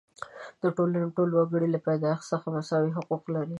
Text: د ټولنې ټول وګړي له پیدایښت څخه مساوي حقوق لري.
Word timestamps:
د 0.61 0.63
ټولنې 0.75 0.99
ټول 1.17 1.29
وګړي 1.33 1.67
له 1.71 1.79
پیدایښت 1.87 2.25
څخه 2.31 2.47
مساوي 2.55 2.91
حقوق 2.97 3.23
لري. 3.35 3.49